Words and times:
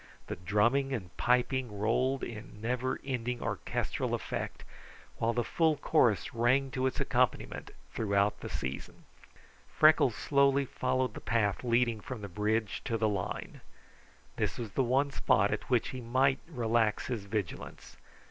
The 0.25 0.35
drumming 0.35 0.93
and 0.93 1.15
piping 1.15 1.77
rolled 1.77 2.23
in 2.23 2.59
never 2.59 2.99
ending 3.05 3.39
orchestral 3.39 4.15
effect, 4.15 4.63
while 5.19 5.31
the 5.31 5.43
full 5.43 5.75
chorus 5.77 6.33
rang 6.33 6.71
to 6.71 6.87
its 6.87 6.99
accompaniment 6.99 7.69
throughout 7.93 8.39
the 8.39 8.49
season. 8.49 9.03
Freckles 9.77 10.15
slowly 10.15 10.65
followed 10.65 11.13
the 11.13 11.21
path 11.21 11.63
leading 11.63 11.99
from 11.99 12.21
the 12.21 12.27
bridge 12.29 12.81
to 12.85 12.97
the 12.97 13.07
line. 13.07 13.61
It 14.37 14.57
was 14.57 14.71
the 14.71 14.81
one 14.83 15.11
spot 15.11 15.51
at 15.51 15.69
which 15.69 15.89
he 15.89 16.01
might 16.01 16.39
relax 16.47 17.05
his 17.05 17.25
vigilance. 17.25 17.97